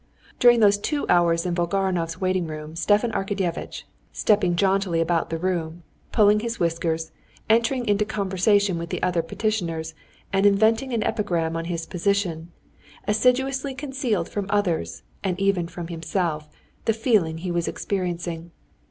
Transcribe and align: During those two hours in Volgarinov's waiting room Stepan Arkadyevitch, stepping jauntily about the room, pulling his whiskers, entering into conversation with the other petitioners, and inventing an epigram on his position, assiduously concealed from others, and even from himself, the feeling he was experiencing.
During 0.39 0.61
those 0.61 0.79
two 0.79 1.05
hours 1.09 1.45
in 1.45 1.53
Volgarinov's 1.53 2.19
waiting 2.19 2.47
room 2.47 2.75
Stepan 2.75 3.11
Arkadyevitch, 3.11 3.83
stepping 4.11 4.55
jauntily 4.55 4.99
about 4.99 5.29
the 5.29 5.37
room, 5.37 5.83
pulling 6.11 6.39
his 6.39 6.59
whiskers, 6.59 7.11
entering 7.51 7.87
into 7.87 8.03
conversation 8.03 8.79
with 8.79 8.89
the 8.89 9.03
other 9.03 9.21
petitioners, 9.21 9.93
and 10.33 10.47
inventing 10.47 10.91
an 10.91 11.03
epigram 11.03 11.55
on 11.55 11.65
his 11.65 11.85
position, 11.85 12.51
assiduously 13.07 13.75
concealed 13.75 14.27
from 14.27 14.47
others, 14.49 15.03
and 15.23 15.39
even 15.39 15.67
from 15.67 15.89
himself, 15.89 16.49
the 16.85 16.93
feeling 16.93 17.37
he 17.37 17.51
was 17.51 17.67
experiencing. 17.67 18.49